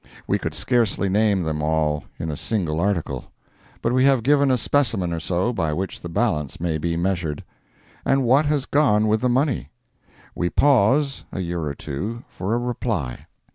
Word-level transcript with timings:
We 0.25 0.39
could 0.39 0.55
scarcely 0.55 1.09
name 1.09 1.43
them 1.43 1.61
all 1.61 2.05
in 2.17 2.31
a 2.31 2.35
single 2.35 2.79
article, 2.79 3.25
but 3.83 3.93
we 3.93 4.03
have 4.05 4.23
given 4.23 4.49
a 4.49 4.57
specimen 4.57 5.13
or 5.13 5.19
so 5.19 5.53
by 5.53 5.73
which 5.73 6.01
the 6.01 6.09
balance 6.09 6.59
may 6.59 6.79
be 6.79 6.97
measured. 6.97 7.43
And 8.03 8.23
what 8.23 8.47
has 8.47 8.65
gone 8.65 9.07
with 9.07 9.21
the 9.21 9.29
money? 9.29 9.69
We 10.33 10.49
pause 10.49 11.23
(a 11.31 11.41
year 11.41 11.63
or 11.65 11.75
two) 11.75 12.23
for 12.29 12.55
a 12.55 12.57
reply. 12.57 13.27